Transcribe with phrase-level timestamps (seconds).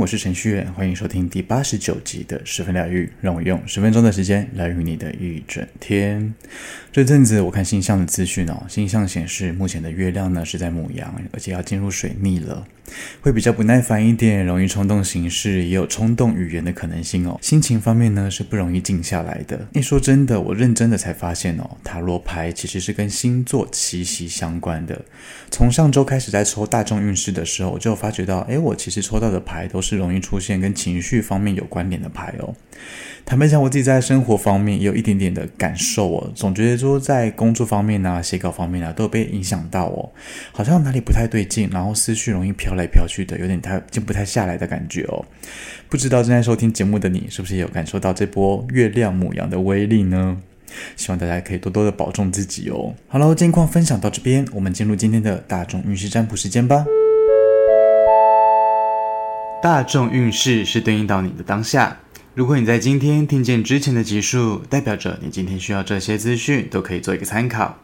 [0.00, 6.32] 我是程序员，欢迎收听第八十九集的十分疗愈，让我用十分钟的时间疗愈你的一整天。
[6.90, 12.66] 这阵子我看星象的资讯哦，星象显示目前的月亮呢是在母羊，而且要进入水逆了，
[13.20, 17.38] 会比较不耐烦一点，容易冲动行事，也有冲动语言的可能性哦。
[17.42, 19.68] 心情方面呢是不容易静下来的。
[19.72, 25.00] 一说真的，我认真的才发现哦，塔罗牌其实是跟星座息息相关的。
[25.50, 32.54] 从上周开始在抽大众运势的时候，我就发觉到，诶，我其实抽到的牌都是容易出现跟情绪方面有关联的牌哦。
[33.26, 40.10] 坦白讲，我自己在生活方面也有一点点的感受哦，总觉得说在工作方面啊、写稿方面啊，都有被影响到哦，
[40.52, 45.24] 好像哪里不太对劲，然后思绪容易飘来飘去的，有点太静不太下来的感觉哦。
[45.88, 50.38] 不知道正在收听节目的你，是不是也有感受到这波月亮母羊的威力呢？
[50.96, 52.94] 希望大家可以多多的保重自己哦。
[53.08, 56.84] 好了，近况分享到这边，我们进入今天的大众运势占卜时间吧。
[59.62, 61.98] 大众运势是对应到你的当下。
[62.34, 67.76] 如果你在今天听见之前的集数，代表着你今天需要这些资讯都可以做一个参考。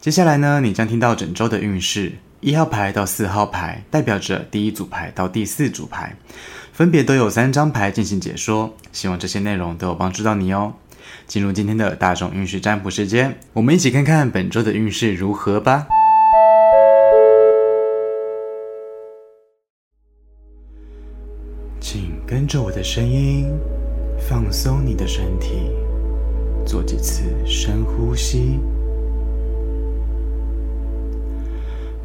[0.00, 2.12] 接下来呢，你将听到整周的运势，
[2.42, 6.16] 一号牌到四号牌代表着第一组牌到第四组牌，
[6.72, 8.74] 分别都有三张牌进行解说。
[8.90, 10.74] 希望这些内容都有帮助到你哦。
[11.28, 15.86] 进入今天的大众运势占卜时间，我们一起看看本周的运势如何吧。
[21.80, 23.48] 请跟着我的声音。
[24.28, 25.70] 放松你的身体，
[26.64, 28.60] 做几次深呼吸，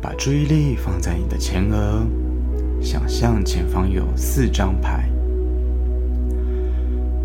[0.08, 2.08] 把注意力放在你的前额，
[2.82, 5.10] 想象前方有四张牌，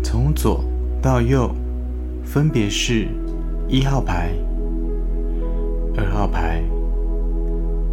[0.03, 0.61] 从左
[1.01, 1.49] 到右，
[2.25, 3.07] 分别是
[3.69, 4.31] 一号牌、
[5.95, 6.61] 二号牌、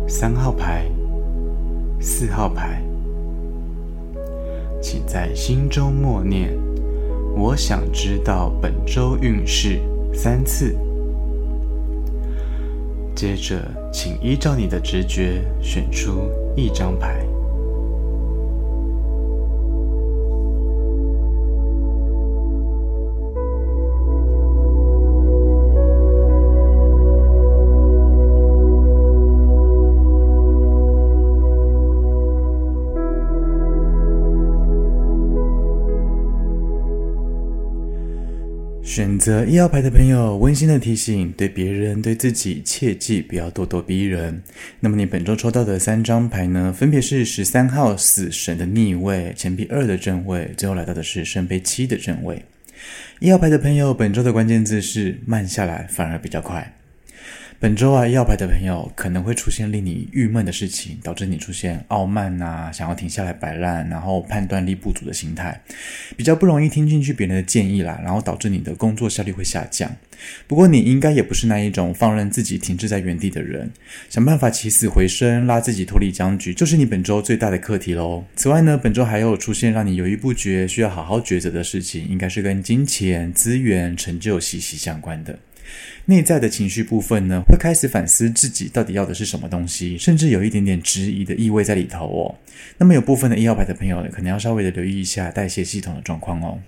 [0.08, 0.90] 三号牌、
[2.00, 2.82] 四号牌，
[4.82, 6.52] 请在心中默念。
[7.36, 9.80] 我想知道本周运势
[10.12, 10.76] 三次。
[13.14, 13.62] 接着，
[13.92, 17.29] 请依照你的直觉选出一张牌。
[38.82, 44.42] 选择一号牌的朋友，温馨的提醒：对别人、对自己，切记不要咄咄逼人。
[44.80, 46.72] 那么你本周抽到的三张牌呢？
[46.76, 52.44] 分别是十三号死神的逆位、钱币二的正位，最后来到的是圣杯七的正位。
[53.20, 56.79] 一号牌的朋友，本周的关键字是慢下来，反而比较快。
[57.60, 65.60] 本周啊，要牌的朋友可能会出现令你郁闷的事情，导致你出现傲慢呐、想要停下来摆烂，然后判断力不足的心态，
[66.16, 69.94] 比较不容易听进去别人的建议啦，然后导致你的工作效率会下降。
[70.46, 73.70] 不过你应该也不是那一种放任自己停滞在原地的人，
[74.08, 78.24] 想办法起死回生，拉自己脱离僵局，就是你本周最大的课题喽。
[78.36, 85.38] 此外呢，本周还有出现让你犹豫不决，需要好好抉择的事情，应该是跟金钱、资源、成就息息相关的。
[86.06, 92.34] 内在的情绪部分呢，会开始反思自己到底要的是什么东西，甚至有一点点质疑的意味在里头哦。
[92.78, 96.58] 那么有部分的一号牌的朋友呢，可能要稍微的留意一下代谢系统的状况哦。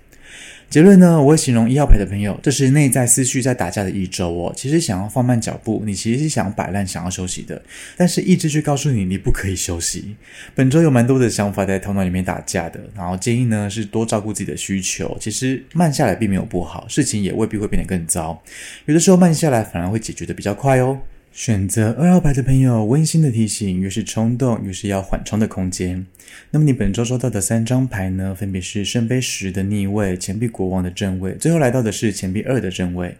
[0.73, 4.51] 结论呢，我会形容一号牌的朋友，这是内在思绪在打架的一周哦。
[4.55, 7.61] 其实想要放慢脚步，你其实是想摆烂，想要休息的，
[7.95, 10.15] 但是意志却告诉你，你不可以休息。
[10.55, 15.15] 本周有蛮多的想法在头脑里面打架的，然后建议呢是多照顾自己的需求。
[15.21, 18.41] 其实慢下来并没有不好，事情也未必会变得更糟。
[18.85, 20.97] 有的时候慢下来反而会解决得比较快哦。
[21.33, 26.05] 选择二号牌的朋友，温馨的提醒：越是冲动，越是要缓冲的空间。
[26.51, 28.35] 那么你本周收到的三张牌呢？
[28.35, 33.17] 分别是圣杯十的逆位、钱币国王的正位，最后来到的是钱币二的正位。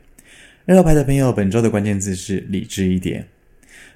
[0.67, 3.25] 二号牌的朋友，本周的关键字是理智一点。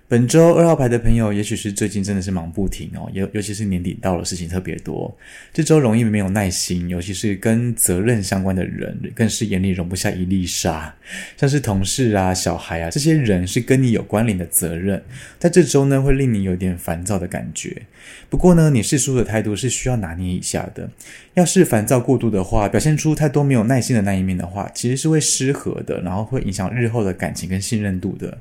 [0.09, 5.13] 本周二号牌的朋友，也许是最近真的是忙不停哦，尤尤其是年底到了，事情特别多。
[5.51, 10.95] 这周容易没有耐心，尤其是跟责任相关的人，更是眼里容不下一粒沙。
[11.35, 15.03] 像是同事啊、小孩啊，这些人是跟你有关联的责任，
[15.37, 17.81] 在这周呢，会令你有点烦躁的感觉。
[18.29, 20.89] 不过呢，你释出的态度是需要拿捏一下的。
[21.37, 28.39] 要是烦躁过度的话，表现出太多没有耐心的那一面的话，其实是会失和的，然后会影响日后的感情跟信任度的。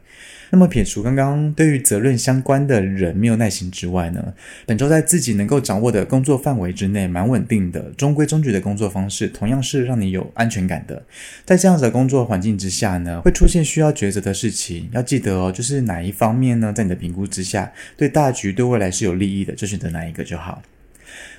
[0.49, 4.33] 那么撇除刚刚对于责任相关的人没有耐心之外呢，
[4.65, 11.05] 本周在自己能够掌握的工作范围之内，蛮稳定的，中规中矩的工作方式，同样是让你有安全感的。
[11.45, 20.63] 在这样子的工作环境之下呢，会出现需要抉择的事情，要记得哦，就是哪一方面呢，在你的评估之下，对大局、对未来是有利益的，就选择哪一个就好。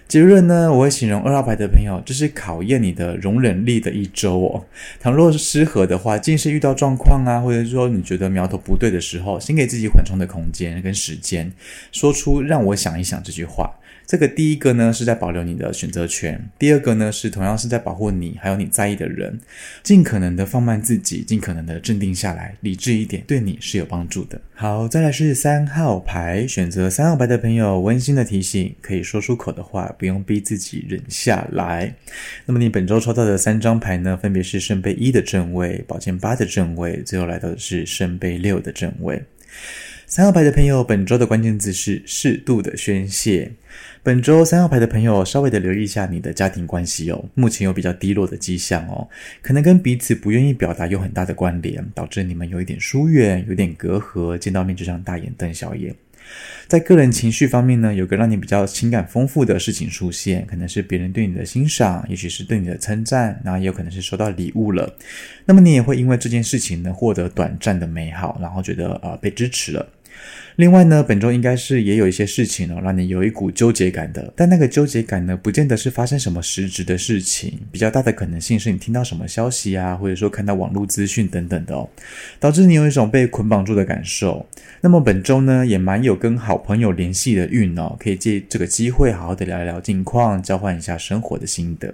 [0.07, 4.65] 结论呢，我会形容二号牌的朋友，这是考验你的容忍力的一周哦。
[4.99, 11.51] 倘若是失和的话，尽是遇到状况啊，或者说你觉得苗头不对的时候，先给自己缓冲的空间跟时间，
[11.91, 13.69] 说出让我想一想这句话。
[14.07, 19.37] 这个第一个呢是在保留你的选择权，第二个呢是同样是在保护你还有你在意的人，
[19.83, 24.39] 尽可能的放慢自己，尽可能的镇定下来，理智一点，对你是有帮助的。
[24.55, 31.93] 好，再来是三号牌，选择三号牌的朋友，温馨的提醒，可以说出口的话，不用逼自己忍下来。
[32.45, 39.21] 那么你本周抽到的三张牌呢，分别是圣杯一的正位、宝剑八的正位，最后来到的是圣杯六的正位。
[40.09, 43.51] 三号牌的朋友，本周的关键字是适度的宣泄。
[44.01, 49.09] 本周三号牌的朋友，稍微的留意一下你的家庭关系哦，目前有比较低落的迹象哦，
[49.41, 55.93] 可能跟彼此不愿意表达有很大的关联，导致你们有一点疏远，有点隔阂，见到面就像大眼瞪小眼。
[56.67, 64.93] 在个人情绪方面呢，有个让你比较情感丰富的事情出现，可能是别人对你的欣赏，也许是对你的称赞，然后也有可能是收到礼物了。
[65.45, 69.85] 那么你也会因为这件事情呢，获得短暂的美好，然后觉得呃被支持了。
[70.57, 74.33] 另外呢，本周应该是也有一些事情哦，让你有一股纠结感的。
[74.35, 81.87] 但那个纠结感呢，不见得是发生什么实质的事情，比较大的可能性是你听到什么消息啊，或者说看到网络资讯等等的哦，
[82.39, 84.43] 导致你有一种被捆绑住的感受。
[84.81, 91.93] 那么本周呢，也蛮有跟好朋友联系的运哦，可以借这个机会好好的聊一聊近况，交换一下生活的心得。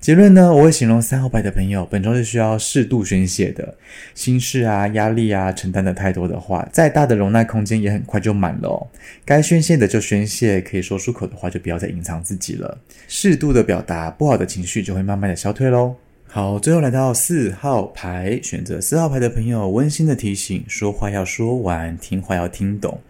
[0.00, 3.74] 结论呢，我会形容三号牌的朋友，本周是需要适度宣泄的。
[4.14, 8.86] 心事啊、压力啊，承担的太多的话，再大的容纳空间也很快就满了。
[9.24, 12.78] 该宣泄的就宣泄，可以说出口的话就不要再隐藏自己了。
[13.08, 15.96] 适度的表达，不好的情绪就会慢慢的消退喽。
[16.28, 23.00] 好，最后来到四号牌，选择四号牌的朋友，温馨的提醒：说话要说完，听话要听懂。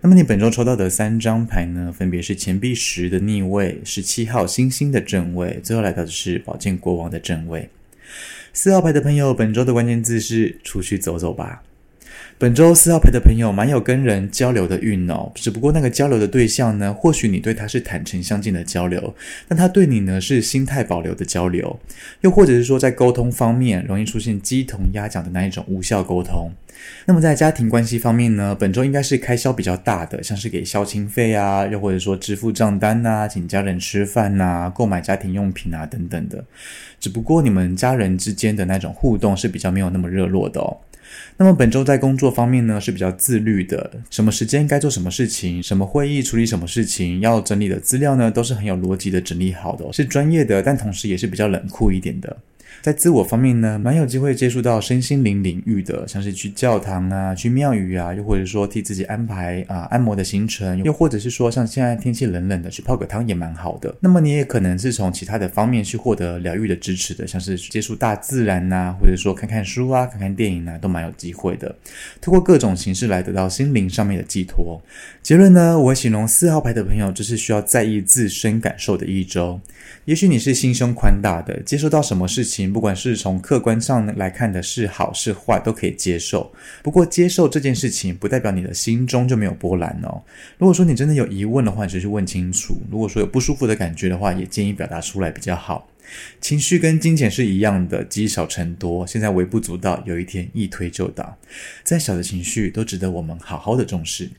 [0.00, 7.68] 那么你本周抽到的三张牌呢，分别是钱币十的逆位、十七号星星的正位，最后来到的是宝剑国王的正位。
[8.52, 11.62] 四号牌的朋友，本周的关键字是出去走走吧。
[12.36, 19.14] 本周四号牌的朋友蛮有跟人交流的运哦，只不过那个交流的对象呢，或许你对他是坦诚相见的交流，
[19.48, 21.78] 但他对你呢是心态保留的交流，
[22.20, 26.50] 又或者是说在沟通方面容易出现鸡同鸭讲的那一种无效沟通。
[27.06, 36.44] 那么在家庭关系方面呢，本周应该是开销比较大的，像是给孝亲费啊，又或者说支付账单呐、请家人吃饭呐、购买家庭用品啊等等的。
[36.98, 40.76] 只不过你们家人之间的那种互动是比较没有那么热络的哦。
[41.36, 52.36] 那么本周在工作方面呢，是比较自律的，什么时间该做什么事情，什么会议处理什么事情，要整理的资料呢，都是很有逻辑的整理好的，是专业的，但同时也是比较冷酷一点的。
[52.82, 63.94] 在自我方面呢，蛮有机会接触到身心灵领域的，像是去教堂啊、去庙宇啊，又或者说替自己安排啊按摩的行程，又或者是说像现在天气冷冷的，去泡个汤也蛮好的。
[64.00, 71.74] 那么你也可能是从其他的方面去获得疗愈的支持的，像是接触大自然呐、或者说看看书啊、看看电影啊，都蛮有机会的。
[72.20, 74.80] 通过各种形式来得到心灵上面的寄托。
[75.22, 79.60] 结论呢，我形容四号牌的朋友，这是需要在意自身感受的一周。
[80.04, 86.52] 也许你是心胸宽大的，接受到什么事情，不管是从客观上来看的是好是坏，都可以接受。
[86.82, 90.22] 不过，接受这件事情不代表你的心中就没有波澜哦。
[90.58, 92.76] 如果说你真的有疑问的话，你就去问清楚。
[92.90, 95.88] 如果说有不舒服的感觉的话，也建议表达出来比较好。
[96.40, 99.06] 情绪跟金钱是一样的，积少成多。
[99.06, 101.38] 现在微不足道，有一天一推就倒。
[101.82, 104.30] 再小的情绪都值得我们好好的重视。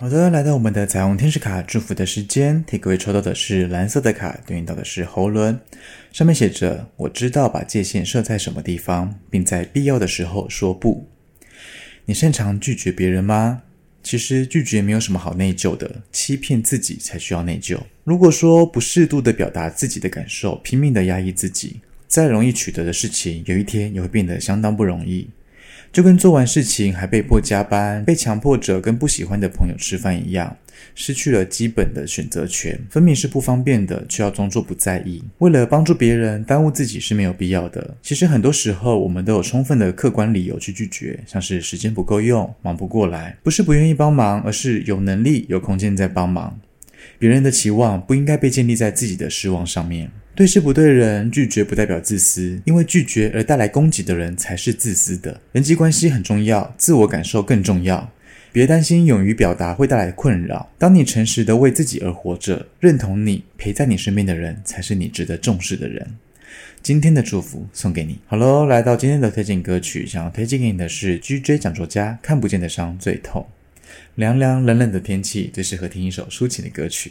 [0.00, 5.58] 好的，来到我们的彩虹天使卡祝福的时间，替各位抽到的是蓝色的卡，对应到的是喉轮，
[6.12, 11.08] 上面写着：“我知道把界限设在什么地方，并在必要的时候说不。”
[12.06, 13.62] 你擅长拒绝别人吗？
[14.00, 17.76] 其实拒绝没有什么好内疚的，欺骗自己才需要内疚。
[18.04, 25.28] 如果说不适度的表达自己的感受，拼命的压抑自己，再容易取得的事情，有一天也会变得相当不容易。
[25.92, 30.56] 就跟做完事情还被迫加班，被强迫着跟不喜欢的朋友吃饭一样，
[30.94, 35.22] 失去了基本的选择权，分明是不方便的，却要装作不在意。
[35.38, 37.96] 为了帮助别人，耽误自己是没有必要的。
[38.02, 46.60] 其实很多时候，我们都有充分的客观理由去拒绝，像是时间不够用、忙不过来，不是不愿意帮忙，而是有能力、有空间在帮忙。
[47.18, 50.10] 别人的期望不应该被建立在自己的失望上面。
[50.38, 55.40] 对事不对人，拒绝不代表自私，因为拒绝而带来攻击的人才是自私的。
[55.50, 58.12] 人际关系很重要，自我感受更重要。
[58.52, 60.70] 别担心勇于表达会带来困扰。
[60.78, 66.06] 当你诚实的为自己而活着，认同你，陪在你身边的人才是你值得重视的人。
[66.84, 68.20] 今天的祝福送给你。
[68.28, 73.44] 好喽，来到今天的推荐歌曲，想要推荐给你的是 GJ 讲作家《看不见的伤最痛》。
[74.14, 77.10] 凉凉冷冷的天气，最适合听一首抒情的歌曲。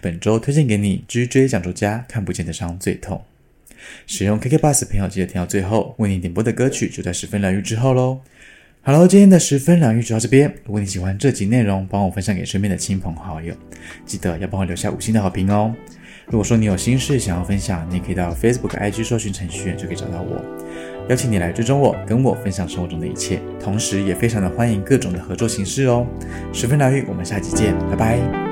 [0.00, 3.18] 本周推荐给你 GJ 讲作家《看不见的伤最痛》。
[4.06, 8.20] 使用 KKBOX 朋友记得听到最后，为你点播的歌曲就在十分疗愈之后喽。
[8.82, 10.52] 好喽，今天的十分疗愈就到这边。
[10.64, 13.54] 如果你喜欢这集内容，帮我分享给身边的亲朋好友，
[14.06, 15.74] 记得要帮我留下五星的好评哦。
[16.26, 20.42] 如果说你有心事想要分享，你也可以到 Facebook、IG 搜寻程序员就可以找到我，
[21.08, 23.40] 邀请你来追踪我，跟我分享生活中的一切。
[23.58, 26.06] 同时，也非常的欢迎各种的合作形式哦。
[26.52, 28.49] 十分疗愈，我们下期见，拜拜。